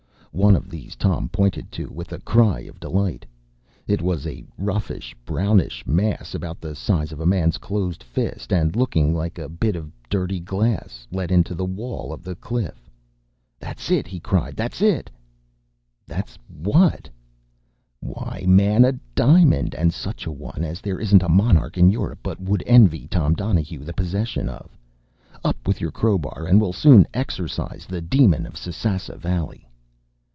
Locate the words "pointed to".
1.27-1.87